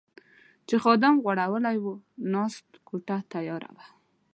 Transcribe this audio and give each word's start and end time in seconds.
چې 0.67 0.75
خادم 0.83 1.15
غوړولې 1.23 1.75
وه، 1.83 1.93
کېناست، 2.07 2.67
کوټه 2.87 3.17
تیاره 3.31 3.69
وه. 3.75 3.85